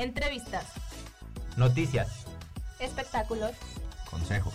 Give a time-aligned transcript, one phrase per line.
[0.00, 0.64] Entrevistas.
[1.58, 2.24] Noticias.
[2.78, 3.50] Espectáculos.
[4.10, 4.54] Consejos.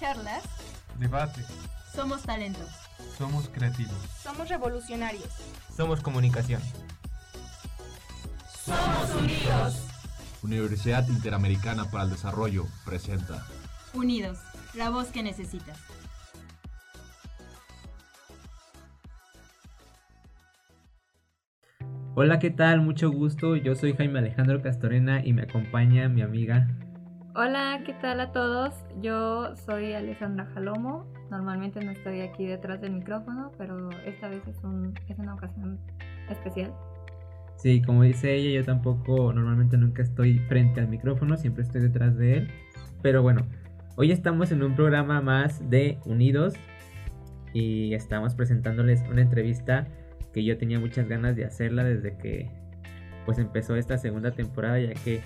[0.00, 0.42] Charlas.
[0.98, 1.44] Debate.
[1.94, 2.70] Somos talentos.
[3.18, 3.98] Somos creativos.
[4.22, 5.28] Somos revolucionarios.
[5.76, 6.62] Somos comunicación.
[8.64, 9.74] Somos unidos.
[10.42, 13.46] Universidad Interamericana para el Desarrollo presenta.
[13.92, 14.38] Unidos.
[14.72, 15.76] La voz que necesitas.
[22.20, 22.80] Hola, ¿qué tal?
[22.80, 23.54] Mucho gusto.
[23.54, 26.66] Yo soy Jaime Alejandro Castorena y me acompaña mi amiga.
[27.36, 28.74] Hola, ¿qué tal a todos?
[29.00, 31.06] Yo soy Alessandra Jalomo.
[31.30, 35.78] Normalmente no estoy aquí detrás del micrófono, pero esta vez es, un, es una ocasión
[36.28, 36.74] especial.
[37.54, 42.16] Sí, como dice ella, yo tampoco normalmente nunca estoy frente al micrófono, siempre estoy detrás
[42.16, 42.48] de él.
[43.00, 43.46] Pero bueno,
[43.94, 46.54] hoy estamos en un programa más de Unidos
[47.54, 49.86] y estamos presentándoles una entrevista
[50.32, 52.50] que yo tenía muchas ganas de hacerla desde que
[53.24, 55.20] pues empezó esta segunda temporada ya que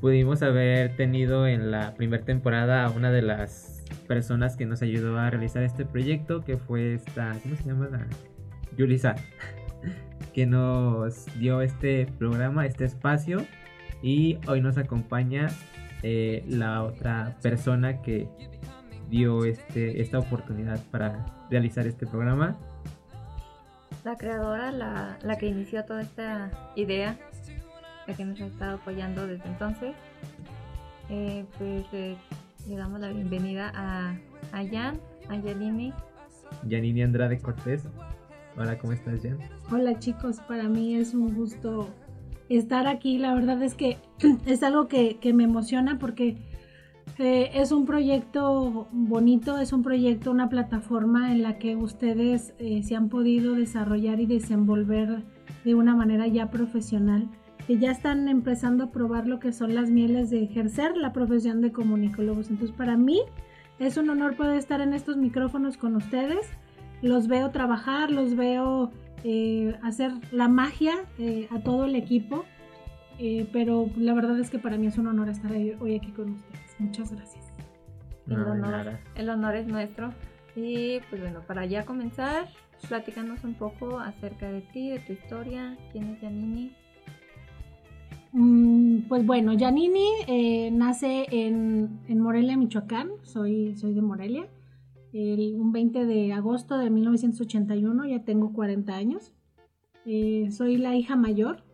[0.00, 5.18] pudimos haber tenido en la primera temporada a una de las personas que nos ayudó
[5.18, 7.88] a realizar este proyecto que fue esta ¿cómo se llama?
[7.88, 8.06] La
[10.32, 13.46] que nos dio este programa, este espacio
[14.02, 15.48] y hoy nos acompaña
[16.02, 18.28] eh, la otra persona que
[19.08, 22.58] dio este, esta oportunidad para realizar este programa
[24.06, 27.18] la creadora, la, la, que inició toda esta idea,
[28.06, 29.96] la que nos ha estado apoyando desde entonces.
[31.10, 32.16] Eh, pues eh,
[32.68, 34.16] le damos la bienvenida a,
[34.52, 35.92] a Jan, a Yanini.
[36.68, 37.82] Yanini Andrade Cortés.
[38.56, 39.38] Hola, ¿cómo estás, Jan?
[39.72, 40.38] Hola, chicos.
[40.46, 41.88] Para mí es un gusto
[42.48, 43.18] estar aquí.
[43.18, 43.98] La verdad es que
[44.46, 46.36] es algo que, que me emociona porque
[47.18, 52.82] eh, es un proyecto bonito, es un proyecto, una plataforma en la que ustedes eh,
[52.82, 55.24] se han podido desarrollar y desenvolver
[55.64, 57.30] de una manera ya profesional,
[57.66, 61.62] que ya están empezando a probar lo que son las mieles de ejercer la profesión
[61.62, 62.50] de comunicólogos.
[62.50, 63.22] Entonces para mí
[63.78, 66.46] es un honor poder estar en estos micrófonos con ustedes.
[67.00, 68.90] Los veo trabajar, los veo
[69.24, 70.92] eh, hacer la magia
[71.50, 72.44] a todo el equipo.
[73.54, 76.65] pero la verdad es que para mí es un honor estar hoy aquí con ustedes.
[76.78, 77.44] Muchas gracias.
[78.28, 80.12] El, honor, el honor es nuestro.
[80.54, 82.48] Y pues bueno, para ya comenzar,
[82.88, 85.76] platícanos un poco acerca de ti, de tu historia.
[85.92, 86.72] ¿Quién es Janini?
[88.32, 93.10] Mm, pues bueno, Janini eh, nace en, en, Morelia, Michoacán.
[93.22, 94.48] Soy, soy de Morelia.
[95.12, 99.32] El, un 20 de agosto de 1981, ya tengo 40 años.
[100.04, 101.64] Eh, soy la hija mayor.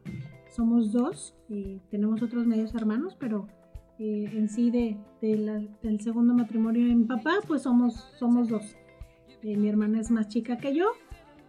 [0.50, 1.34] Somos dos.
[1.48, 3.48] Eh, tenemos otros medios hermanos, pero
[4.04, 8.48] eh, en sí de, de la, del segundo matrimonio de mi papá, pues somos, somos
[8.48, 8.76] dos.
[9.44, 10.86] Eh, mi hermana es más chica que yo.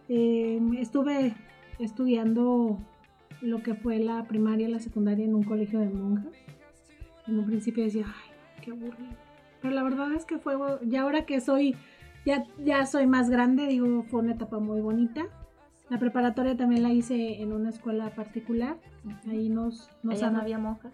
[0.08, 1.34] Eh, estuve
[1.80, 2.78] estudiando
[3.40, 6.32] lo que fue la primaria y la secundaria en un colegio de monjas.
[7.26, 9.16] En un principio decía, ay, qué aburrido.
[9.60, 10.54] Pero la verdad es que fue,
[10.86, 11.74] ya ahora que soy,
[12.24, 15.26] ya, ya soy más grande, digo, fue una etapa muy bonita.
[15.90, 18.76] La preparatoria también la hice en una escuela particular.
[19.28, 20.92] Ahí nos, nos no había monjas.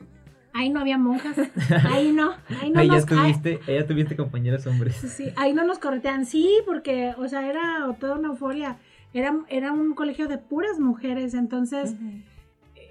[0.52, 1.36] Ahí no había monjas.
[1.84, 2.32] Ahí no.
[2.60, 4.96] Ahí no ahí nos, ya tuviste, ahí, ya tuviste compañeros hombres.
[4.96, 6.26] Sí, ahí no nos corretean.
[6.26, 8.78] Sí, porque, o sea, era toda una euforia.
[9.12, 12.22] Era, era un colegio de puras mujeres, entonces uh -huh.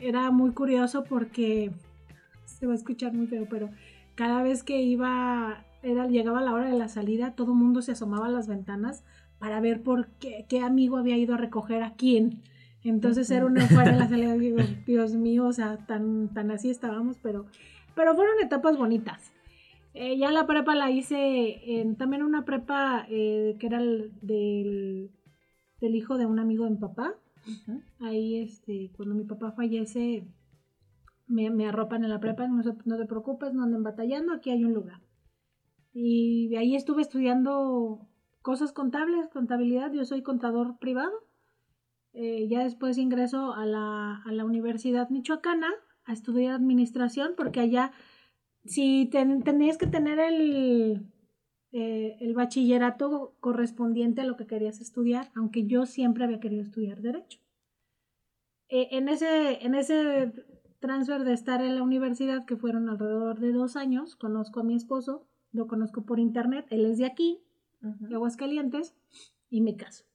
[0.01, 1.71] era muy curioso porque
[2.45, 3.69] se va a escuchar muy feo, pero
[4.15, 7.93] cada vez que iba, era, llegaba la hora de la salida, todo el mundo se
[7.93, 9.03] asomaba a las ventanas
[9.37, 12.41] para ver por qué, qué amigo había ido a recoger a quién.
[12.83, 14.57] Entonces era una fuera en la salida, digo,
[14.99, 17.45] Dios mío, o sea, tan, tan así estábamos, pero,
[17.95, 19.31] pero fueron etapas bonitas.
[19.93, 25.09] Eh, ya la prepa la hice en también una prepa eh, que era el, del,
[25.79, 27.15] del, hijo de un amigo de mi papá.
[27.47, 27.83] Uh -huh.
[28.01, 30.27] Ahí, este, cuando mi papá fallece,
[31.27, 34.65] me, me arropan en la prepa, no, no te preocupes, no anden batallando, aquí hay
[34.65, 35.01] un lugar.
[35.93, 38.05] Y ahí estuve estudiando
[38.41, 41.28] cosas contables, contabilidad, yo soy contador privado.
[42.13, 45.69] Eh, ya después ingreso a la, a la, Universidad Michoacana
[46.05, 47.91] a estudiar administración, porque allá
[48.65, 51.05] si ten, tenías que tener el,
[51.71, 57.01] eh, el bachillerato correspondiente a lo que querías estudiar, aunque yo siempre había querido estudiar
[57.01, 57.39] derecho.
[58.69, 60.31] Eh, en, ese, en ese
[60.79, 64.75] transfer de estar en la universidad, que fueron alrededor de dos años, conozco a mi
[64.75, 67.43] esposo, lo conozco por internet, él es de aquí,
[67.81, 68.07] uh -huh.
[68.09, 68.95] de Aguascalientes,
[69.49, 70.08] y me caso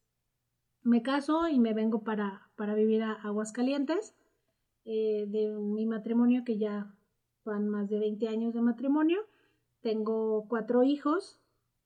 [0.84, 4.14] me caso y me vengo para, para vivir a Aguascalientes
[4.84, 6.94] eh, de mi matrimonio que ya
[7.44, 9.20] van más de 20 años de matrimonio.
[9.80, 11.40] Tengo cuatro hijos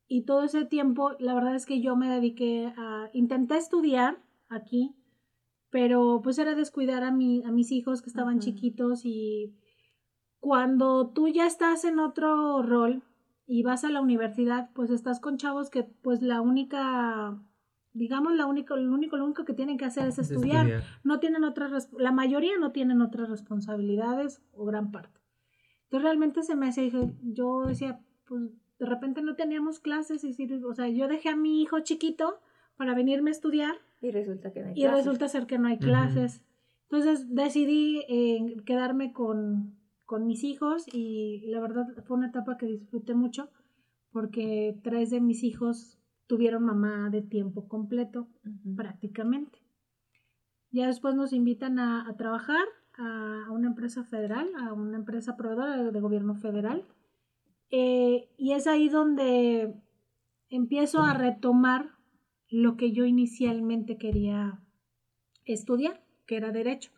[0.07, 3.11] y todo ese tiempo la verdad es que yo me dediqué a...
[3.13, 4.95] Intenté estudiar aquí
[5.71, 9.55] pero pues era descuidar a, mi, a mis hijos que estaban chiquitos y
[10.41, 13.03] cuando tú ya estás en otro rol
[13.47, 17.39] y vas a la universidad, pues estás con chavos que pues la única,
[17.93, 21.21] digamos, la única, lo único, lo único que tienen que hacer es Es estudiar no
[21.21, 25.21] tienen otras, la mayoría no tienen otras responsabilidades o gran parte.
[25.85, 28.43] Entonces realmente se me hacía, dije, yo decía, pues
[28.79, 32.41] de repente no teníamos clases, y o sea, yo dejé a mi hijo chiquito
[32.77, 34.99] para venirme a estudiar Y resulta que no hay y clases.
[34.99, 36.43] resulta ser que no hay clases.
[36.91, 42.67] Entonces decidí eh, quedarme con, con mis hijos y la verdad fue una etapa que
[42.67, 43.51] disfruté mucho
[44.11, 45.98] porque tres de mis hijos
[46.29, 48.29] tuvieron mamá de tiempo completo
[48.77, 49.59] prácticamente.
[50.71, 52.65] Ya después nos invitan a, a trabajar
[52.97, 56.85] a, a una empresa federal, a una empresa proveedora de, de gobierno federal.
[57.71, 59.75] Eh, y es ahí donde
[60.51, 61.91] empiezo a retomar
[62.51, 64.61] lo que yo inicialmente quería
[65.45, 66.91] estudiar, que era derecho.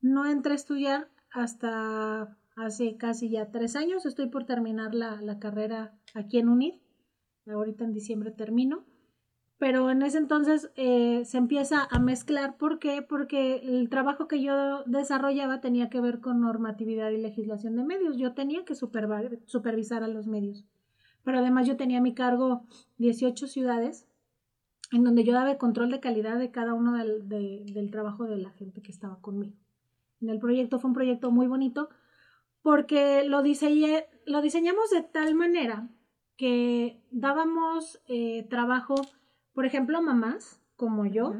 [0.00, 4.06] No entré a estudiar hasta hace casi ya tres años.
[4.06, 6.74] Estoy por terminar la, la carrera aquí en UNID.
[7.46, 8.84] Ahorita en diciembre termino
[9.58, 12.58] pero en ese entonces eh, se empieza a mezclar.
[12.58, 13.00] ¿Por qué?
[13.00, 18.18] Porque el trabajo que yo desarrollaba tenía que ver con normatividad y legislación de medios.
[18.18, 20.66] Yo tenía que supervisar a los medios.
[21.24, 22.66] Pero además yo tenía a mi cargo
[22.98, 24.06] 18 ciudades
[24.92, 28.24] en donde yo daba el control de calidad de cada uno del, de- del trabajo
[28.24, 29.56] de la gente que estaba conmigo.
[30.20, 31.88] En el proyecto fue un proyecto muy bonito
[32.60, 35.88] porque lo, diseñé, lo diseñamos de tal manera
[36.36, 38.96] que dábamos eh, trabajo
[39.56, 41.34] por ejemplo, mamás como yo,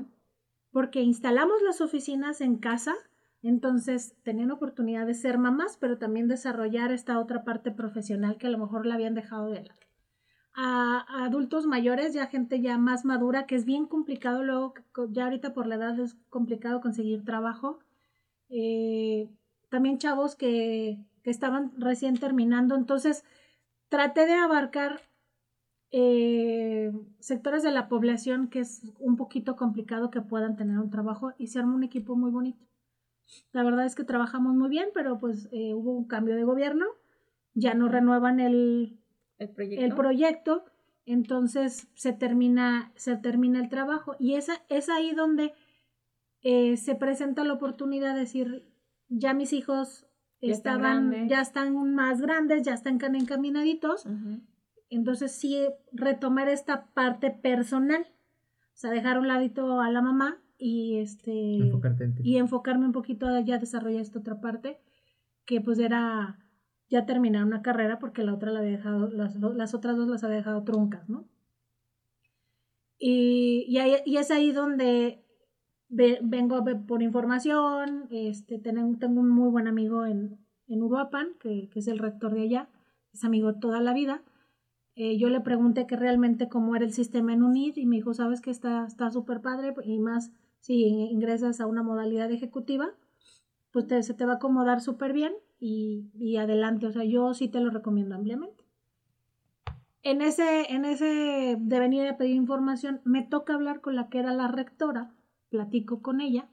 [0.72, 2.94] porque instalamos las oficinas en casa,
[3.42, 8.50] entonces tenían oportunidad de ser mamás, pero también desarrollar esta otra parte profesional que a
[8.50, 9.80] lo mejor la habían dejado de lado.
[10.54, 14.72] A, a adultos mayores, ya gente ya más madura, que es bien complicado luego,
[15.10, 17.80] ya ahorita por la edad es complicado conseguir trabajo.
[18.48, 19.28] Eh,
[19.68, 23.24] también chavos que, que estaban recién terminando, entonces
[23.88, 25.00] traté de abarcar
[25.90, 31.32] eh, sectores de la población que es un poquito complicado que puedan tener un trabajo
[31.38, 32.66] y se arma un equipo muy bonito.
[33.52, 36.86] La verdad es que trabajamos muy bien, pero pues eh, hubo un cambio de gobierno,
[37.54, 38.98] ya no renuevan el,
[39.38, 39.84] El proyecto.
[39.84, 40.64] el proyecto,
[41.06, 45.54] entonces se termina, se termina el trabajo y esa, es ahí donde
[46.42, 48.68] eh, se presenta la oportunidad de decir,
[49.08, 50.06] ya mis hijos
[50.40, 54.06] Ya estaban, ya están más grandes, ya están encaminaditos,
[54.90, 55.58] entonces sí
[55.92, 61.56] retomar esta parte personal, o sea, dejar a un ladito a la mamá y este
[61.58, 62.22] Enfocarte en ti.
[62.24, 64.78] y enfocarme un poquito a ya desarrollar esta otra parte,
[65.46, 66.38] que pues era
[66.88, 70.22] ya terminar una carrera porque la otra la había dejado, las, las otras dos las
[70.22, 71.26] había dejado truncas, ¿no?
[72.98, 75.24] Y, y, ahí- y es ahí donde
[75.88, 78.82] ve- vengo por información, este, tengo,
[79.20, 80.38] un muy buen amigo en,
[80.68, 82.68] en Uruapan, que, que es el rector de allá,
[83.12, 84.22] es amigo toda la vida.
[84.96, 88.14] Eh, yo le pregunté que realmente cómo era el sistema en UNID y me dijo,
[88.14, 92.90] sabes que está está súper padre y más si ingresas a una modalidad ejecutiva,
[93.72, 96.86] pues te- se te va a acomodar súper bien y, y adelante.
[96.86, 98.64] O sea, yo sí te lo recomiendo ampliamente.
[100.02, 104.18] En ese, en ese de venir a pedir información, me toca hablar con la que
[104.20, 105.12] era la rectora,
[105.48, 106.48] platico con ella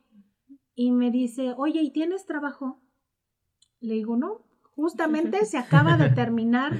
[0.75, 2.81] y me dice, oye, ¿y tienes trabajo?
[3.79, 4.41] Le digo, no,
[4.75, 6.73] justamente se acaba de terminar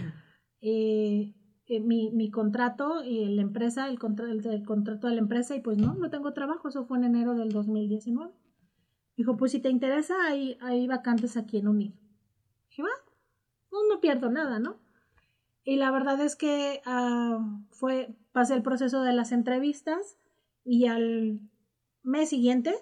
[0.62, 1.34] eh,
[1.68, 5.56] eh, mi, mi contrato y la empresa, el, contra- el, el contrato de la empresa
[5.56, 8.32] y pues no, no tengo trabajo, eso fue en enero del 2019.
[9.16, 11.92] Dijo, pues si te interesa, hay, hay vacantes aquí en UNID.
[12.70, 12.90] Dije, va,
[13.72, 14.78] no, no pierdo nada, ¿no?
[15.64, 20.18] Y la verdad es que ah, fue, pasé el proceso de las entrevistas
[20.66, 21.40] y al
[22.04, 22.74] mes siguiente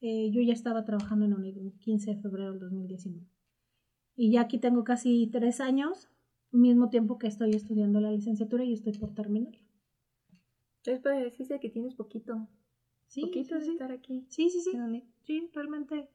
[0.00, 3.26] eh, yo ya estaba trabajando en UNID, el 15 de febrero del 2019.
[4.14, 6.08] Y ya aquí tengo casi tres años,
[6.50, 9.54] mismo tiempo que estoy estudiando la licenciatura y estoy por terminar.
[10.78, 12.48] Entonces puede decirse que tienes poquito.
[13.06, 13.72] Sí, poquito sí, de sí.
[13.72, 14.26] estar aquí.
[14.28, 14.70] Sí, sí, sí.
[15.24, 16.08] Sí, realmente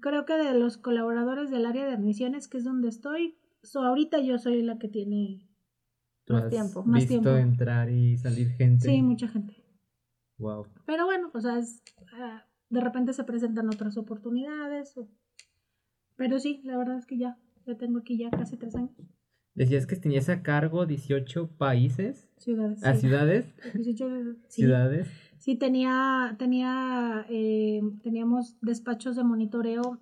[0.00, 4.20] creo que de los colaboradores del área de admisiones, que es donde estoy, so, ahorita
[4.20, 5.46] yo soy la que tiene,
[6.24, 6.84] Tú más has tiempo.
[6.84, 7.36] Más visto tiempo.
[7.36, 8.88] entrar y salir gente.
[8.88, 9.63] sí, mucha gente.
[10.38, 10.66] Wow.
[10.86, 14.96] Pero bueno, o sea, es, ah, de repente se presentan otras oportunidades.
[14.96, 15.08] o-
[16.16, 18.92] Pero sí, la verdad es que ya, ya tengo aquí ya casi tres años.
[19.54, 22.82] Decías que tenías a cargo 18 países, Ciudades.
[22.84, 23.00] a sí.
[23.02, 24.62] ciudades, 18, sí.
[24.62, 25.08] ciudades.
[25.38, 30.00] Sí, tenía, tenía, eh, teníamos despachos de monitoreo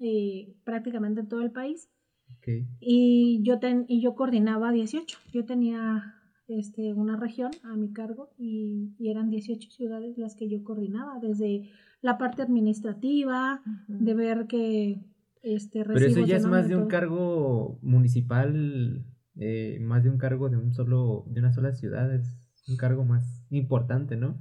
[0.00, 1.90] eh, prácticamente en todo el país.
[2.36, 2.66] Ok.
[2.80, 5.18] Y yo, ten, y yo coordinaba 18.
[5.32, 6.19] Yo tenía
[6.50, 11.18] este, una región a mi cargo y, y eran 18 ciudades las que yo coordinaba,
[11.20, 11.70] desde
[12.02, 15.00] la parte administrativa, de ver que
[15.42, 19.04] este Pero eso ya es más de un cargo municipal,
[19.36, 22.28] eh, más de un cargo de un solo, de una sola ciudad, es
[22.68, 24.40] un cargo más importante, ¿no?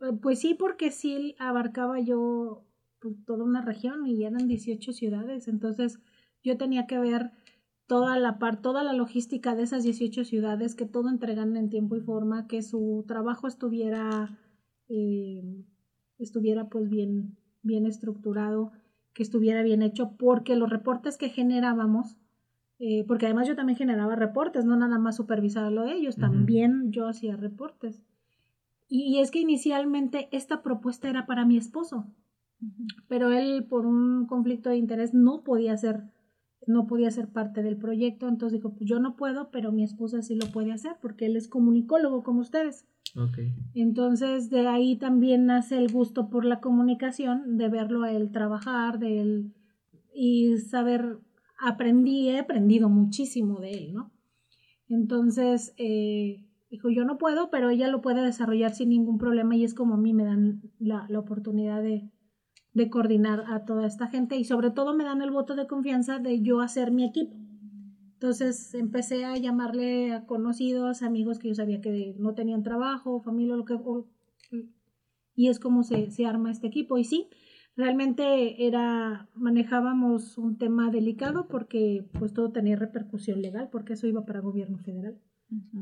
[0.00, 2.66] Eh, Pues sí, porque sí abarcaba yo
[3.00, 6.00] pues, toda una región y eran 18 ciudades, entonces
[6.42, 7.30] yo tenía que ver
[7.86, 11.96] toda la par, toda la logística de esas 18 ciudades, que todo entregan en tiempo
[11.96, 14.38] y forma, que su trabajo estuviera
[14.88, 15.42] eh,
[16.18, 18.72] estuviera pues bien bien estructurado,
[19.14, 22.18] que estuviera bien hecho, porque los reportes que generábamos
[22.80, 26.22] eh, porque además yo también generaba reportes, no nada más supervisaba lo de ellos, Ujú.
[26.22, 28.02] también yo hacía reportes.
[28.88, 32.06] Y, y es que inicialmente esta propuesta era para mi esposo,
[33.08, 36.02] pero él por un conflicto de interés no podía ser,
[36.66, 40.22] no podía ser parte del proyecto, entonces dijo, pues yo no puedo, pero mi esposa
[40.22, 42.86] sí lo puede hacer porque él es comunicólogo como ustedes.
[43.74, 48.98] Entonces de ahí también nace el gusto por la comunicación, de verlo a él trabajar,
[48.98, 49.54] de él
[50.14, 51.18] y saber,
[51.58, 54.10] aprendí, he aprendido muchísimo de él, ¿no?
[54.88, 59.64] Entonces, eh, dijo, yo no puedo, pero ella lo puede desarrollar sin ningún problema y
[59.64, 62.10] es como a mí me dan la, la oportunidad de,
[62.74, 66.18] de coordinar a toda esta gente y sobre todo me dan el voto de confianza
[66.18, 67.36] de yo hacer mi equipo.
[68.14, 73.56] Entonces empecé a llamarle a conocidos, amigos que yo sabía que no tenían trabajo, familia,
[73.56, 73.78] lo que...
[75.34, 76.98] y es como se, se arma este equipo.
[76.98, 77.28] Y sí,
[77.76, 84.24] realmente era, manejábamos un tema delicado porque pues todo tenía repercusión legal, porque eso iba
[84.24, 85.18] para gobierno federal.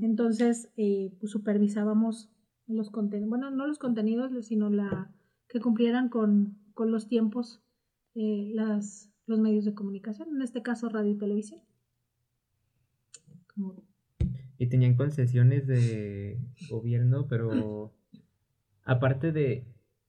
[0.02, 2.30] Entonces, eh, pues supervisábamos
[2.66, 5.10] los contenidos, bueno, no los contenidos, sino la
[5.48, 7.62] que cumplieran con, con los tiempos
[8.14, 11.60] eh, las, los medios de comunicación, en este caso radio y televisión.
[13.54, 13.82] Como-
[14.58, 16.38] Y tenían concesiones de
[16.70, 17.92] gobierno, pero
[18.84, 19.64] aparte de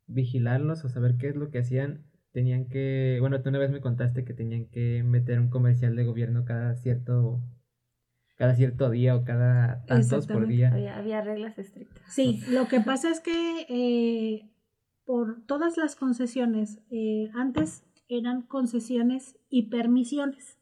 [0.07, 3.81] vigilarlos o saber qué es lo que hacían, tenían que, bueno, tú una vez me
[3.81, 7.41] contaste que tenían que meter un comercial de gobierno cada cierto,
[8.35, 10.71] cada cierto día o cada tantos por día.
[10.73, 12.01] Había, había reglas estrictas.
[12.13, 14.49] Sí, lo que pasa es que eh,
[15.05, 20.57] por todas las concesiones, eh, antes eran concesiones y permisiones.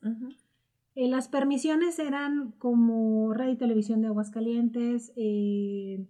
[0.96, 6.06] Eh, las permisiones eran como radio y televisión de Aguascalientes eh,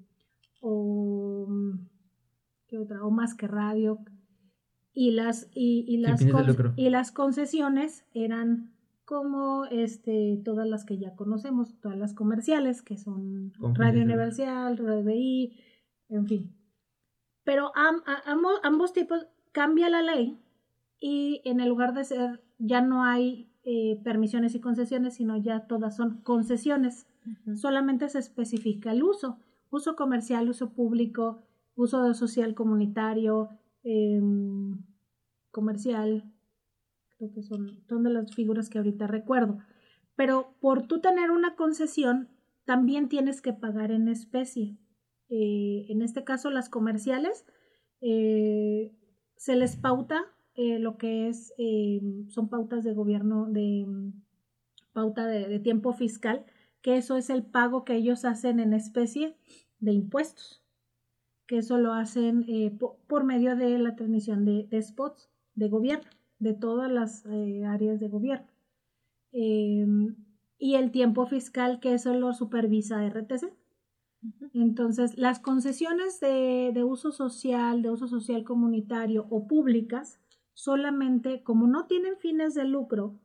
[0.60, 1.48] o,
[2.68, 3.04] ¿qué otra?
[3.04, 4.00] o más que radio.
[4.94, 8.74] Y las, y, las, con- y las concesiones eran
[9.06, 14.04] como este, todas las que ya conocemos, todas las comerciales, que son Radio.
[14.04, 15.54] Universal, Radio BI,
[16.10, 16.56] en fin.
[17.44, 20.40] Pero am- ambos, ambos tipos cambia la ley
[21.00, 25.68] y en el lugar de ser ya no hay eh, permisiones y concesiones, sino ya
[25.68, 27.08] todas son concesiones.
[27.56, 29.38] Solamente se especifica el uso,
[29.70, 31.42] uso comercial, uso público,
[31.76, 33.50] uso social comunitario,
[33.84, 34.80] em,
[35.52, 36.24] comercial,
[37.18, 39.60] creo que son, son de las figuras que ahorita recuerdo.
[40.16, 42.30] Pero por tú tener una concesión,
[42.66, 44.78] también tienes que pagar en especie.
[45.32, 47.46] Eh, en este caso, las comerciales,
[48.02, 48.92] eh,
[49.38, 51.54] se les pauta eh, lo que es,
[52.30, 53.88] son pautas de gobierno, de
[54.94, 56.46] pauta de, tiempo fiscal,
[56.82, 59.36] que eso es el pago que ellos hacen en especie
[59.80, 60.62] de impuestos,
[61.48, 62.46] que eso lo hacen
[62.78, 66.10] po- por, medio de la transmisión de, spots de gobierno,
[66.40, 68.48] de todas las áreas de gobierno.
[69.32, 69.86] Eh,
[70.60, 73.52] y el tiempo fiscal, que eso lo supervisa RTC.
[74.54, 80.20] Entonces, las concesiones de, de uso social, de uso social comunitario o públicas,
[80.54, 83.20] solamente como no tienen fines de lucro,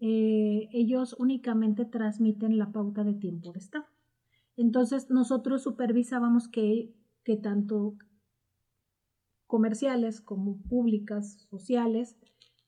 [0.00, 3.86] eh, ellos únicamente transmiten la pauta de tiempo de Estado.
[4.56, 6.92] Entonces, nosotros supervisábamos que,
[7.24, 7.94] que tanto
[9.46, 12.16] comerciales como públicas, sociales,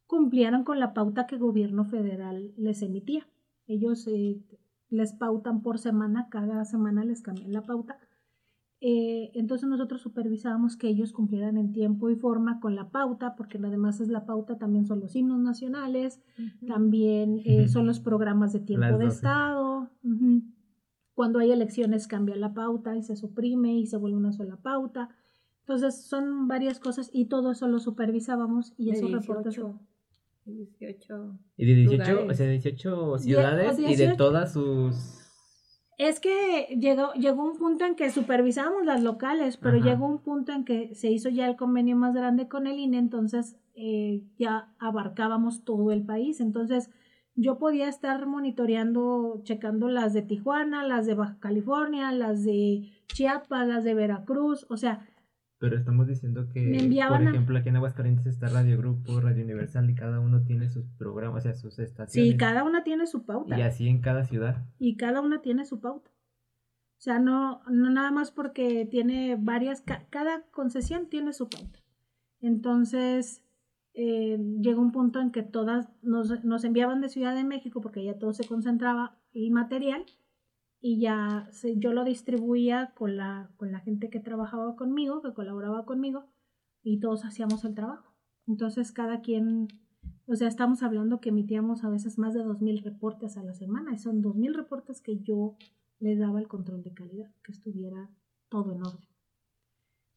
[0.07, 3.29] cumplieran con la pauta que el gobierno federal les emitía.
[3.69, 4.41] Ellos eh,
[4.91, 7.99] les pautan por semana, cada semana les cambian la pauta.
[8.83, 13.59] Eh, entonces nosotros supervisábamos que ellos cumplieran en tiempo y forma con la pauta, porque
[13.59, 16.21] además es la pauta, también son los himnos nacionales,
[16.67, 19.17] también eh, son los programas de tiempo Las de 12.
[19.17, 19.91] Estado.
[21.15, 25.11] Cuando hay elecciones cambia la pauta y se suprime y se vuelve una sola pauta.
[25.61, 29.61] Entonces son varias cosas y todo eso lo supervisábamos y De esos reportes...
[30.45, 31.39] 18, 18.
[31.57, 32.37] Y de 18, o Lugares.
[32.39, 34.17] sea, 18 Die- o ciudades y de 18.
[34.17, 35.17] todas sus...
[35.99, 39.87] Es que llegó, llegó un punto en que supervisábamos las locales, pero Ajá.
[39.91, 42.97] llegó un punto en que se hizo ya el convenio más grande con el INE,
[42.99, 46.41] entonces eh, ya abarcábamos todo el país.
[46.41, 46.91] Entonces
[47.35, 53.69] yo podía estar monitoreando, checando las de Tijuana, las de Baja California, las de Chiapas,
[53.69, 55.07] las de Veracruz, o sea,
[55.61, 56.73] Pero estamos diciendo que,
[57.09, 60.69] por a- ejemplo, aquí en Aguascalientes está Radio Grupo, Radio Universal y cada uno tiene
[60.71, 62.33] sus programas, o sea, sus estaciones.
[62.33, 63.59] Sí, cada una tiene su pauta.
[63.59, 64.65] Y así en cada ciudad.
[64.79, 66.11] y cada una tiene su pauta.
[66.99, 71.79] O sea, no, no nada más porque tiene varias, ca- cada concesión tiene su pauta.
[72.41, 73.43] Entonces,
[73.95, 78.05] eh, llegó un punto en que todas nos, nos enviaban de Ciudad de México porque
[78.05, 80.05] ya todo se concentraba y material
[80.81, 85.35] y ya se- yo lo distribuía con la, con la gente que trabajaba conmigo, que
[85.35, 86.25] colaboraba conmigo
[86.83, 88.15] y todos hacíamos el trabajo.
[88.47, 89.69] Entonces cada quien,
[90.27, 93.93] o sea, estamos hablando que emitíamos a veces más de 2.000 reportes a la semana
[93.93, 95.57] y son 2.000 reportes que yo
[95.99, 98.09] les daba el control de calidad, que estuviera
[98.49, 99.07] todo en orden.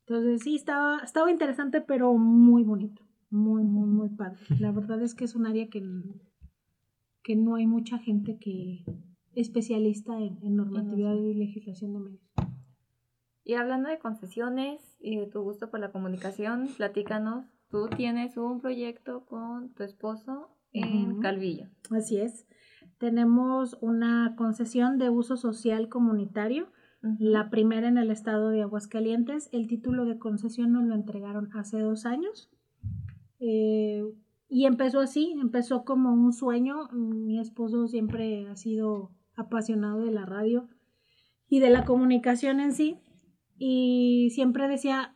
[0.08, 4.40] Entonces sí, estaba, estaba interesante, pero muy bonito, muy, muy, muy padre.
[4.60, 5.82] La verdad es que es un área que,
[7.24, 8.84] que no hay mucha gente que
[9.36, 12.34] especialista en, en normatividad y legislación de medios.
[13.46, 18.62] Y hablando de concesiones y de tu gusto por la comunicación, platícanos, tú tienes un
[18.62, 21.20] proyecto con tu esposo en Ujú.
[21.22, 21.68] Calvillo.
[21.92, 22.48] Así es.
[23.00, 26.68] Tenemos una concesión de uso social comunitario,
[27.20, 29.50] la primera en el estado de Aguascalientes.
[29.52, 32.50] El título de concesión nos lo entregaron hace dos años.
[33.42, 34.06] Eh,
[34.48, 36.88] y empezó así, empezó como un sueño.
[36.94, 40.68] Mi esposo siempre ha sido apasionado de la radio
[41.50, 42.98] y de la comunicación en sí.
[43.58, 45.16] Y siempre decía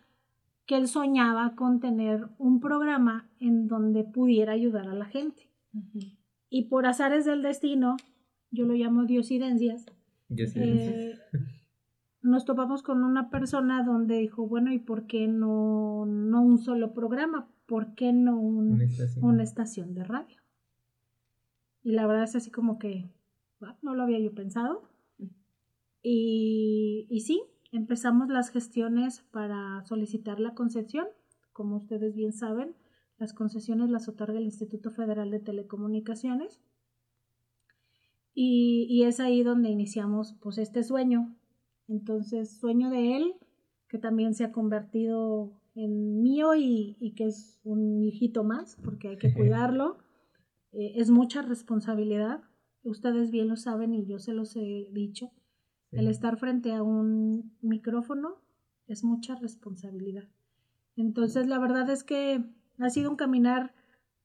[0.66, 5.50] que él soñaba con tener un programa en donde pudiera ayudar a la gente.
[6.50, 7.96] Y por azares del destino,
[8.52, 9.86] yo lo llamo diosidencias,
[10.56, 11.16] eh,
[12.22, 16.94] nos topamos con una persona donde dijo, bueno, ¿y por qué no, no un solo
[16.94, 17.48] programa?
[17.66, 19.26] ¿Por qué no un- Una estación.
[19.26, 20.38] una estación de radio?
[21.84, 23.12] Y la verdad es así como que "Ah,
[23.82, 24.90] no lo había yo pensado.
[26.02, 31.08] Y, y sí, empezamos las gestiones para solicitar la concesión.
[31.54, 32.76] Como ustedes bien saben,
[33.18, 36.62] las concesiones las otorga el Instituto Federal de Telecomunicaciones.
[38.34, 41.36] Y, y es ahí donde iniciamos pues este sueño.
[41.88, 43.34] Entonces, sueño de él,
[43.90, 49.10] que también se ha convertido en mío y, y que es un hijito más, porque
[49.10, 49.98] hay que cuidarlo.
[50.72, 52.42] Eh, es mucha responsabilidad.
[52.88, 55.32] Ustedes bien lo saben y yo se los he dicho.
[55.92, 55.98] Sí.
[55.98, 58.42] El estar frente a un micrófono
[58.88, 60.24] es mucha responsabilidad.
[60.96, 62.44] Entonces, la verdad es que
[62.80, 63.74] ha sido un caminar,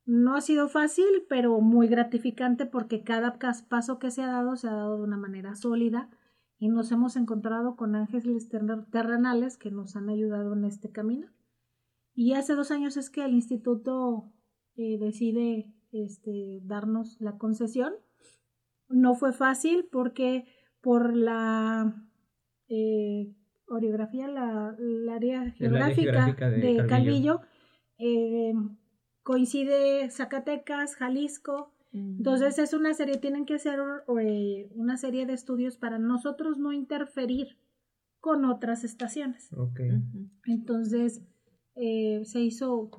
[0.05, 4.69] no ha sido fácil, pero muy gratificante porque cada paso que se ha dado se
[4.69, 6.09] ha dado de una manera sólida
[6.59, 11.29] y nos hemos encontrado con ángeles ter- terrenales que nos han ayudado en este camino.
[12.15, 14.33] Y hace dos años es que el instituto
[14.77, 17.93] eh, decide este, darnos la concesión.
[18.93, 20.45] No fue fácil porque
[20.81, 21.95] por la
[22.69, 23.33] eh,
[23.67, 26.89] orografía, la, la área geográfica, geográfica de de, Calvillo.
[26.89, 27.41] Calvillo,
[27.99, 28.55] eh,
[29.23, 31.73] coincide Zacatecas, Jalisco.
[31.95, 33.79] Entonces es una serie, tienen que hacer
[34.19, 37.59] eh, una serie de estudios para nosotros no interferir
[38.19, 39.51] con otras estaciones.
[40.47, 41.23] Entonces
[41.75, 42.91] eh, se hizo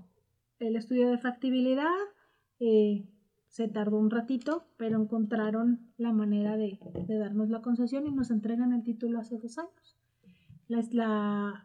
[0.59, 1.87] el estudio de factibilidad,
[2.59, 3.07] eh,
[3.53, 8.31] se tardó un ratito, pero encontraron la manera de, de darnos la concesión y nos
[8.31, 9.95] entregan el título hace dos años.
[10.67, 11.63] La, la,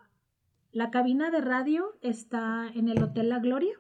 [0.70, 3.72] la cabina de radio está en el Hotel La Gloria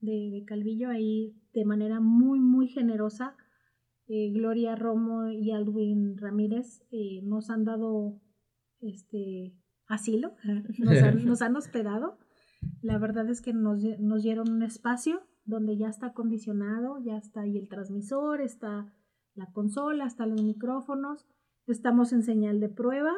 [0.00, 3.36] de, de Calvillo, ahí de manera muy, muy generosa.
[4.08, 8.20] Eh, Gloria Romo y Aldwin Ramírez eh, nos han dado
[8.80, 9.54] este
[9.86, 10.34] asilo,
[10.80, 12.18] nos han, nos han hospedado.
[12.80, 17.42] La verdad es que nos, nos dieron un espacio donde ya está acondicionado, ya está
[17.42, 18.92] ahí el transmisor, está
[19.34, 21.26] la consola, están los micrófonos,
[21.66, 23.12] estamos en señal de prueba.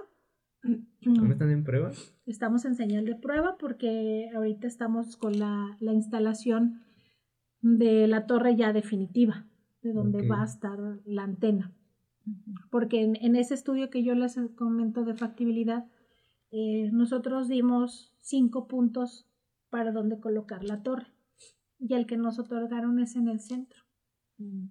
[1.04, 1.90] ¿Cómo están en prueba?
[2.26, 6.80] Estamos en señal de prueba porque ahorita estamos con la, la instalación
[7.60, 9.46] de la torre ya definitiva,
[9.82, 11.72] de donde va a estar la antena.
[12.70, 15.86] Porque en, en ese estudio que yo les comento de factibilidad,
[16.50, 19.26] eh, nosotros dimos cinco puntos
[19.70, 21.13] para donde colocar la torre.
[21.78, 23.82] Y el que nos otorgaron es en el centro.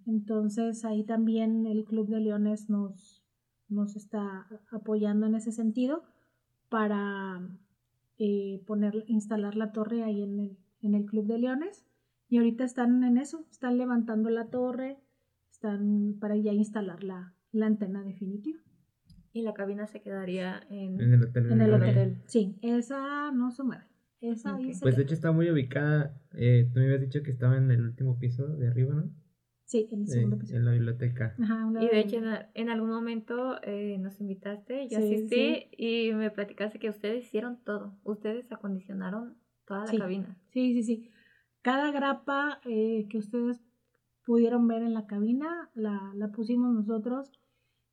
[0.05, 3.23] Entonces ahí también el Club de Leones nos,
[3.69, 6.03] nos está apoyando en ese sentido
[6.69, 7.41] para
[8.17, 11.85] eh, poner, instalar la torre ahí en el, en el Club de Leones.
[12.29, 14.97] Y ahorita están en eso, están levantando la torre,
[15.51, 18.59] están para ya instalar la, la antena definitiva.
[19.31, 21.51] Y la cabina se quedaría en, En el hotel.
[21.51, 21.89] En el el hotel.
[21.89, 22.21] hotel.
[22.27, 23.85] Sí, esa no se mueve.
[24.23, 26.17] Esa Pues de hecho está muy ubicada.
[26.33, 29.11] eh, tú me habías dicho que estaba en el último piso de arriba, ¿no?
[29.65, 30.55] Sí, en el segundo piso.
[30.55, 31.35] en la biblioteca.
[31.41, 32.17] Ajá, una- Y de hecho
[32.53, 37.57] en, algún momento eh, nos invitaste, yo Sí, asistí y me platicaste que ustedes hicieron
[37.65, 37.97] todo.
[38.03, 39.97] Ustedes acondicionaron toda la Sí.
[39.97, 40.37] cabina.
[40.51, 41.09] Sí, sí, sí.
[41.61, 43.59] Cada grapa eh, que ustedes
[44.25, 47.31] pudieron ver en la cabina la, la pusimos nosotros.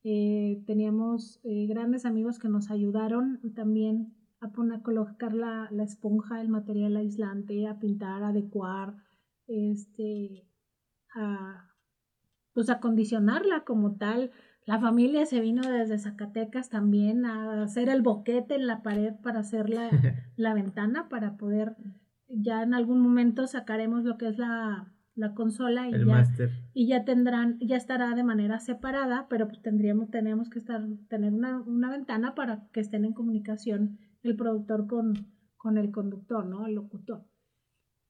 [0.05, 5.85] Eh, teníamos eh, grandes amigos que nos ayudaron también a poner, a colocar la, la
[5.85, 8.97] esponja, el material aislante, a pintar, a adecuar,
[9.47, 10.47] este,
[11.15, 11.67] a
[12.53, 14.33] pues acondicionarla como tal.
[14.67, 19.41] La familia se vino desde Zacatecas también a hacer el boquete en la pared para
[19.41, 19.91] hacer la,
[20.37, 21.77] la ventana para poder
[22.31, 26.25] ya en algún momento sacaremos lo que es la, la consola y El ya,
[26.73, 31.33] y ya tendrán, ya estará de manera separada, pero pues tendríamos, tenemos que estar, tener
[31.33, 35.15] una, una ventana para que estén en comunicación el productor con,
[35.57, 36.67] con el conductor, ¿no?
[36.67, 37.25] El locutor.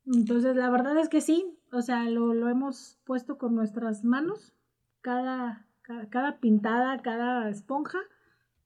[0.06, 4.54] Entonces, la verdad es que sí, o sea, lo, lo hemos puesto con nuestras manos,
[5.02, 7.98] cada, cada, cada pintada, cada esponja,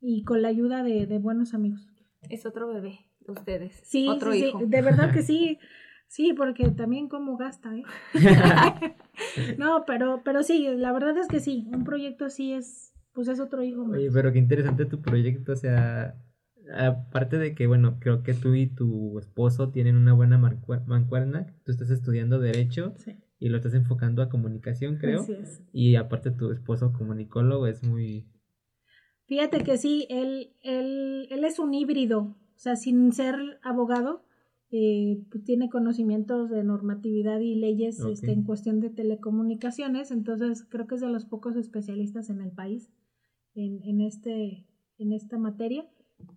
[0.00, 1.88] y con la ayuda de, de buenos amigos.
[2.28, 3.80] Es otro bebé de ustedes.
[3.84, 5.58] Sí, otro sí, sí, de verdad que sí.
[6.06, 7.82] Sí, porque también como gasta, ¿eh?
[9.58, 13.40] no, pero, pero sí, la verdad es que sí, un proyecto así es, pues es
[13.40, 13.98] otro hijo más.
[13.98, 16.14] Oye, pero qué interesante tu proyecto, o sea,
[16.72, 21.72] aparte de que, bueno, creo que tú y tu esposo tienen una buena mancuerna, tú
[21.72, 25.62] estás estudiando Derecho Sí, y lo estás enfocando a comunicación, creo, así es.
[25.72, 28.26] y aparte tu esposo comunicólogo es muy...
[29.26, 34.24] Fíjate que sí, él, él, él es un híbrido, o sea, sin ser abogado,
[34.70, 40.86] eh, pues tiene conocimientos de normatividad y leyes este, en cuestión de telecomunicaciones, entonces creo
[40.86, 42.90] que es de los pocos especialistas en el país
[43.54, 44.66] en, en, este,
[44.98, 45.88] en esta materia.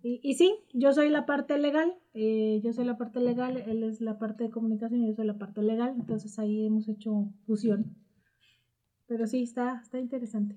[0.02, 3.82] Y, y sí, yo soy la parte legal, eh, yo soy la parte legal, él
[3.82, 7.28] es la parte de comunicación y yo soy la parte legal, entonces ahí hemos hecho
[7.46, 7.96] fusión.
[9.06, 10.56] Pero sí, está, está interesante.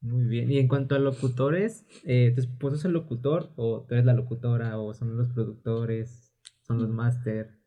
[0.00, 0.50] Muy bien.
[0.50, 4.14] Y en cuanto a locutores, eh, ¿tu esposo es el locutor o tú eres la
[4.14, 7.58] locutora o son los productores, son los máster?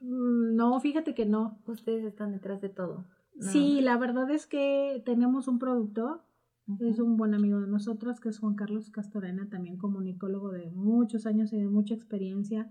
[0.00, 1.60] Mm, No, fíjate que no.
[1.66, 3.04] Ustedes están detrás de todo.
[3.40, 6.22] Sí, la verdad es que tenemos un productor,
[6.80, 11.26] es un buen amigo de nosotros, que es Juan Carlos Castorena, también comunicólogo de muchos
[11.26, 12.70] años y de mucha experiencia.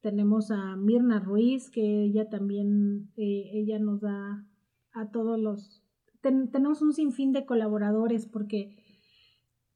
[0.00, 4.46] Tenemos a Mirna Ruiz, que ella también, eh, ella nos da
[4.92, 5.82] a todos los...
[6.20, 8.76] ten- tenemos un sinfín de colaboradores porque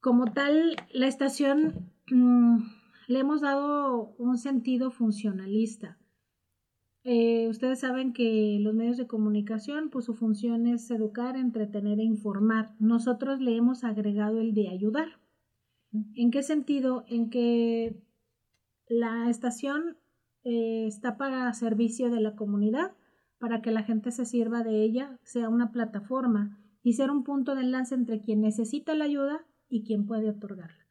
[0.00, 2.58] como tal, la estación mm,
[3.08, 5.98] le hemos dado un sentido funcionalista.
[7.06, 12.04] Eh, ustedes saben que los medios de comunicación, pues su función es educar, entretener e
[12.04, 12.74] informar.
[12.78, 15.20] Nosotros le hemos agregado el de ayudar.
[16.14, 17.04] ¿En qué sentido?
[17.06, 18.02] En que
[18.88, 19.98] la estación
[20.44, 22.92] eh, está para servicio de la comunidad,
[23.38, 27.54] para que la gente se sirva de ella, sea una plataforma y ser un punto
[27.54, 30.86] de enlace entre quien necesita la ayuda y quien puede otorgarla.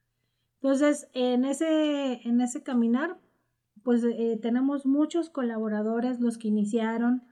[0.62, 3.18] Entonces, en ese, en ese caminar,
[3.84, 7.22] pues eh, tenemos muchos colaboradores, los que iniciaron,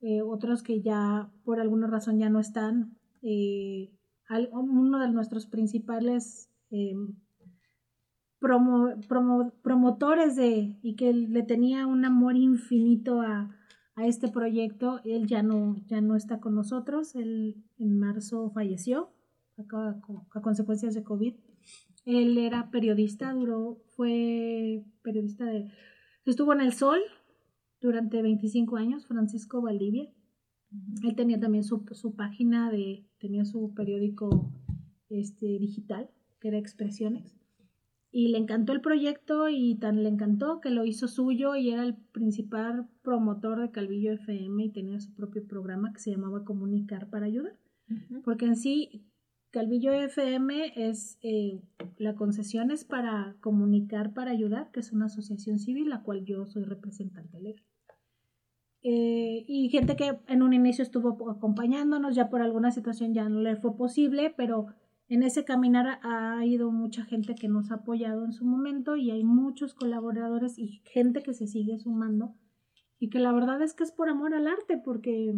[0.00, 2.96] eh, otros que ya por alguna razón ya no están.
[3.22, 3.90] Eh,
[4.52, 6.50] uno de nuestros principales
[8.40, 13.50] promo- promo- promotores de y que le tenía un amor infinito a,
[14.04, 19.08] este proyecto, él ya no, ya no está con nosotros, él en marzo falleció
[20.34, 21.34] a consecuencias de COVID.
[22.06, 25.70] Él era periodista, duró, fue periodista de,
[26.24, 27.00] estuvo en El Sol
[27.80, 30.08] durante 25 años, Francisco Valdivia.
[31.02, 34.52] Él tenía también su, su página de, tenía su periódico
[35.08, 36.08] este, digital,
[36.40, 37.36] que era Expresiones.
[38.12, 41.82] Y le encantó el proyecto y tan le encantó que lo hizo suyo y era
[41.82, 47.10] el principal promotor de Calvillo FM y tenía su propio programa que se llamaba Comunicar
[47.10, 47.58] para Ayudar.
[48.24, 49.04] Porque en sí,
[49.50, 51.62] Calvillo FM es, eh,
[51.96, 56.46] la concesión es para comunicar para ayudar, que es una asociación civil, la cual yo
[56.46, 57.64] soy representante legal.
[58.82, 63.40] Eh, y gente que en un inicio estuvo acompañándonos, ya por alguna situación ya no
[63.40, 64.66] le fue posible, pero
[65.08, 69.10] en ese caminar ha ido mucha gente que nos ha apoyado en su momento y
[69.10, 72.34] hay muchos colaboradores y gente que se sigue sumando
[72.98, 75.34] y que la verdad es que es por amor al arte, porque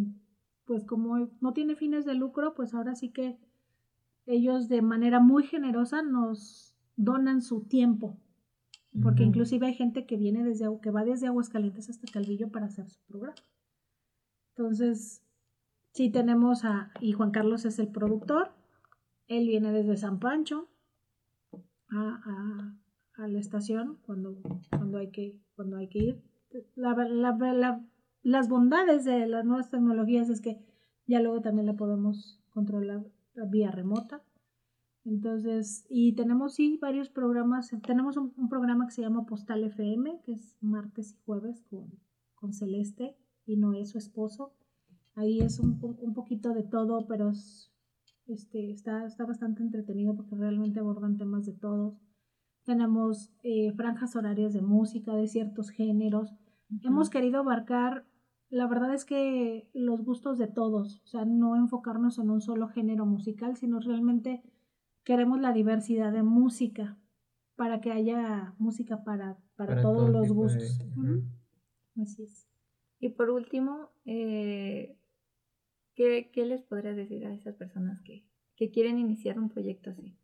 [0.65, 3.37] pues como no tiene fines de lucro, pues ahora sí que
[4.29, 8.17] ellos de manera muy generosa nos donan su tiempo,
[9.01, 9.29] porque Ujú.
[9.29, 13.01] inclusive hay gente que viene desde que va desde Aguascalientes hasta Calvillo para hacer su
[13.07, 13.35] programa.
[14.55, 15.23] Entonces,
[15.93, 18.51] sí tenemos a y Juan Carlos es el productor.
[19.27, 20.69] Él viene desde San Pancho
[21.89, 22.75] a, a-
[23.23, 24.37] a la estación cuando,
[24.69, 26.21] cuando hay que cuando hay que ir.
[26.75, 27.85] La, la- la-
[28.23, 30.59] las bondades de las nuevas tecnologías es que
[31.07, 33.03] ya luego también la podemos controlar
[33.49, 34.23] vía remota.
[35.05, 37.71] Entonces, y tenemos sí varios programas.
[37.85, 41.89] Tenemos un, un programa que se llama Postal FM, que es martes y jueves con,
[42.35, 43.15] con Celeste
[43.45, 44.53] y Noé, su esposo.
[45.15, 47.71] Ahí es un, un- poquito de todo, pero es-
[48.27, 51.99] este, está, está bastante entretenido porque realmente abordan temas de todos.
[52.63, 56.35] Tenemos eh, franjas horarias de música, de ciertos géneros.
[56.83, 58.05] Hemos querido abarcar,
[58.49, 62.67] la verdad es que los gustos de todos, o sea, no enfocarnos en un solo
[62.67, 64.41] género musical, sino realmente
[65.03, 66.97] queremos la diversidad de música
[67.55, 70.79] para que haya música para, para, Para todos todo los de- gustos.
[72.01, 72.47] Así es.
[72.99, 74.95] Y por último, eh,
[75.95, 78.23] ¿qué, qué les podrías decir a esas personas que,
[78.55, 80.15] que quieren iniciar un proyecto así?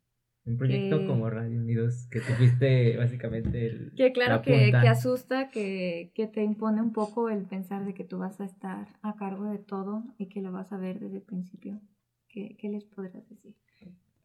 [0.46, 3.94] Un proyecto Que- como Radio Unidos, que tú fuiste básicamente el.
[3.96, 7.94] Que claro la que, que asusta, que, que te impone un poco el pensar de
[7.94, 11.00] que tú vas a estar a cargo de todo y que lo vas a ver
[11.00, 11.82] desde el principio.
[12.30, 13.56] ¿Qué, qué les podrías decir?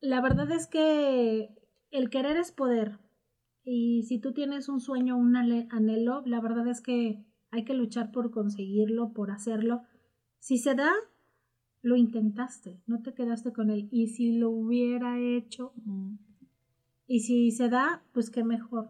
[0.00, 1.48] La verdad es que
[1.90, 2.98] el querer es poder.
[3.62, 8.10] Y si tú tienes un sueño, un anhelo, la verdad es que hay que luchar
[8.10, 9.82] por conseguirlo, por hacerlo.
[10.38, 10.90] Si se da,
[11.82, 13.88] lo intentaste, no te quedaste con él.
[13.90, 15.72] Y si lo hubiera hecho,
[17.06, 18.88] y si se da, pues qué mejor.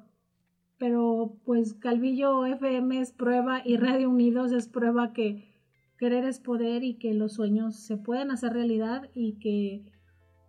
[0.79, 5.51] Pero pues Calvillo FM es prueba y Radio Unidos es prueba que
[5.99, 9.93] querer es poder y que los sueños se pueden hacer realidad y que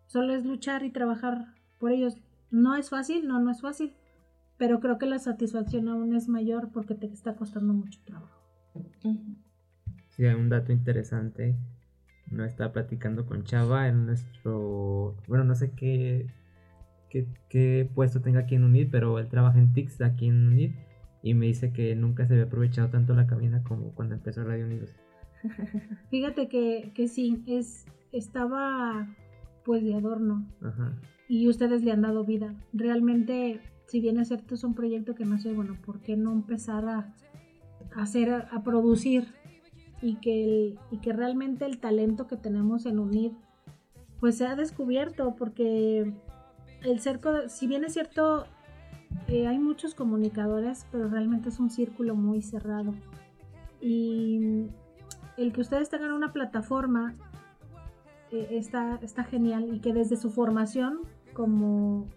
[0.07, 2.15] solo es luchar y trabajar por ellos.
[2.49, 3.93] No es fácil, no, no es fácil,
[4.57, 8.41] pero creo que la satisfacción aún es mayor porque te está costando mucho trabajo.
[10.09, 11.57] Sí, un dato interesante.
[12.31, 15.15] No estaba platicando con Chava en nuestro.
[15.27, 16.27] Bueno, no sé qué,
[17.09, 20.71] qué, qué puesto tenga aquí en UNID, pero él trabaja en TICS aquí en UNID
[21.23, 24.65] y me dice que nunca se había aprovechado tanto la cabina como cuando empezó Radio
[24.65, 24.95] Unidos.
[26.09, 29.07] Fíjate que, que sí, es, estaba
[29.63, 30.93] pues de adorno Ajá.
[31.27, 32.55] y ustedes le han dado vida.
[32.73, 36.87] Realmente, si bien es cierto, es un proyecto que nació, bueno, ¿por qué no empezar
[36.87, 37.13] a
[37.95, 39.27] hacer, a producir?
[40.01, 43.33] Y que, y que realmente el talento que tenemos en UNID,
[44.19, 46.13] pues se ha descubierto, porque
[46.83, 48.45] el cerco, si bien es cierto,
[49.27, 52.93] eh, hay muchos comunicadores, pero realmente es un círculo muy cerrado.
[53.79, 54.67] Y
[55.37, 57.15] el que ustedes tengan una plataforma
[58.31, 60.99] eh, está, está genial y que desde su formación
[61.33, 62.07] como,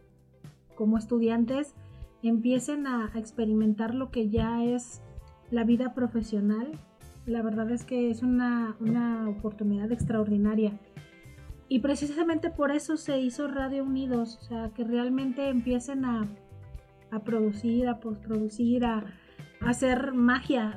[0.74, 1.74] como estudiantes
[2.22, 5.02] empiecen a experimentar lo que ya es
[5.50, 6.78] la vida profesional.
[7.26, 10.78] La verdad es que es una, una oportunidad extraordinaria.
[11.68, 16.28] Y precisamente por eso se hizo Radio Unidos, o sea, que realmente empiecen a,
[17.10, 18.98] a producir, a postproducir, a,
[19.60, 20.76] a hacer magia.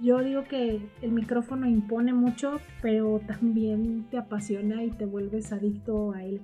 [0.00, 6.12] Yo digo que el micrófono impone mucho, pero también te apasiona y te vuelves adicto
[6.12, 6.40] a él.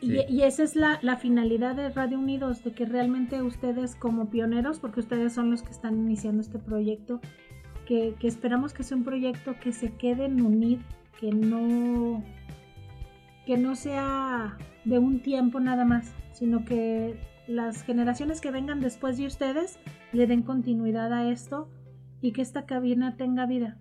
[0.00, 4.30] Y, y esa es la, la finalidad de Radio Unidos, de que realmente ustedes como
[4.30, 7.20] pioneros, porque ustedes son los que están iniciando este proyecto,
[7.84, 10.80] que, esperamos que sea un proyecto que se quede en UNID,
[11.20, 12.22] que no,
[13.46, 19.18] que no sea de un tiempo nada más, sino que las generaciones que vengan después
[19.18, 19.78] de ustedes
[20.12, 21.68] le den continuidad a esto
[22.20, 23.78] y que esta cabina tenga vida.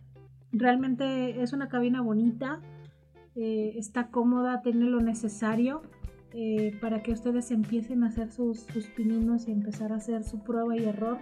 [0.52, 2.60] Realmente es una cabina bonita,
[3.36, 5.82] eh, está cómoda, tiene lo necesario
[6.34, 10.44] eh, para que ustedes empiecen a hacer sus, sus pininos y empezar a hacer su
[10.44, 11.20] prueba y error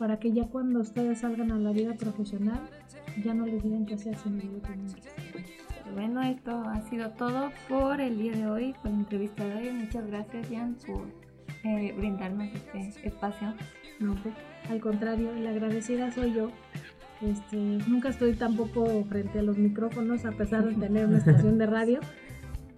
[0.00, 2.58] para que ya cuando ustedes salgan a la vida profesional
[3.22, 4.70] ya no les digan que hacen minutos.
[5.94, 9.72] Bueno, esto ha sido todo por el día de hoy, por la entrevista de hoy.
[9.72, 11.06] Muchas gracias, Jan, por
[11.64, 13.52] eh, brindarnos este espacio.
[13.98, 14.34] No, pues,
[14.70, 16.50] al contrario, la agradecida soy yo.
[17.20, 21.66] Este, nunca estoy tampoco frente a los micrófonos a pesar de tener una estación de
[21.66, 22.00] radio,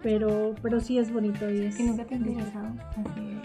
[0.03, 1.77] pero, pero sí es bonito y es.
[1.77, 2.75] Que nunca te interesado.
[2.97, 3.39] Así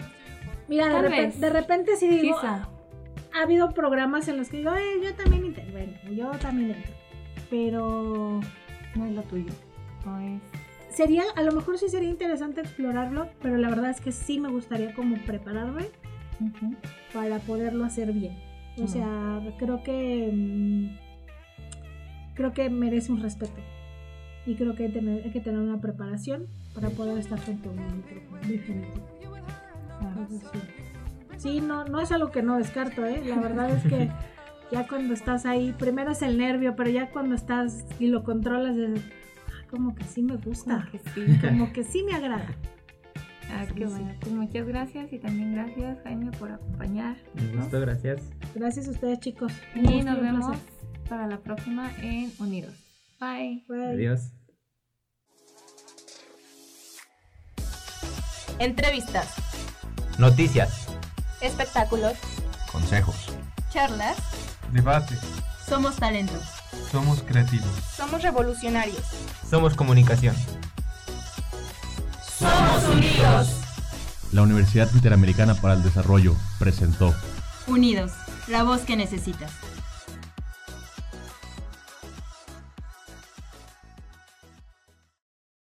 [0.66, 2.68] Mira, de, repente, de repente sí digo, Quizá.
[3.38, 6.92] Ha habido programas en los que digo, "Eh, yo también intento, bueno, yo también entro.
[7.50, 8.40] Pero
[8.94, 9.52] No es lo tuyo.
[10.04, 10.42] No es.
[10.90, 14.48] sería, a lo mejor sí sería interesante explorarlo, pero la verdad es que sí me
[14.48, 15.86] gustaría como prepararme
[16.40, 16.74] Ujú.
[17.12, 18.36] para poderlo hacer bien.
[18.78, 18.88] O Mm.
[18.88, 20.88] sea, creo que mm,
[22.34, 23.60] creo que merece un respeto
[24.46, 27.72] y creo que hay, tener- hay que tener una preparación para poder estar frente a
[27.72, 28.40] un micrófono.
[28.46, 29.06] definitivo.
[30.00, 30.58] Ah, sí.
[31.38, 33.22] Sí, no, no es algo que no descarto, ¿eh?
[33.24, 34.10] La verdad es que
[34.72, 38.76] ya cuando estás ahí, primero es el nervio, pero ya cuando estás y lo controlas,
[38.76, 39.00] es,
[39.48, 41.38] "Ah, como que sí me gusta, como que sí.
[41.40, 42.46] como que sí me agrada.
[43.50, 44.14] Ah, qué Sí, bueno.
[44.20, 47.16] Pues muchas gracias y también gracias, Jaime, por acompañar.
[47.40, 48.20] Un gusto, gracias.
[48.54, 49.52] Gracias a ustedes, chicos.
[49.74, 51.08] Un Y gusto nos vemos placer.
[51.08, 52.74] para la próxima en Unidos.
[53.20, 53.64] Bye.
[53.68, 53.84] Bye.
[53.94, 54.32] Adiós.
[58.58, 59.34] Entrevistas,
[60.18, 60.87] Noticias.
[61.40, 62.14] Espectáculos,
[62.72, 63.16] Consejos.
[63.72, 64.16] charlas.
[64.72, 65.16] Debate.
[65.66, 66.34] Somos talento.
[66.90, 67.70] Somos creativos.
[67.96, 69.02] Somos revolucionarios.
[69.48, 70.34] Somos comunicación.
[72.38, 73.48] Somos unidos.
[74.32, 77.14] La Universidad Interamericana para el Desarrollo presentó
[77.66, 78.12] Unidos,
[78.46, 79.50] la voz que necesitas.